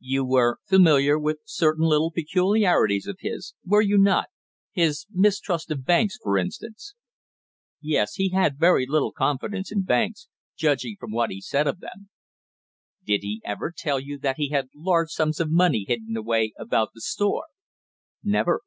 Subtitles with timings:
[0.00, 4.28] "You were familiar with certain little peculiarities of his, were you not,
[4.72, 6.94] his mistrust of banks for instance?"
[7.82, 10.26] "Yes, he had very little confidence in banks,
[10.56, 12.08] judging from what he said of them."
[13.04, 16.94] "Did he ever tell you that he had large sums of money hidden away about
[16.94, 17.44] the store?"
[18.24, 18.62] "Never."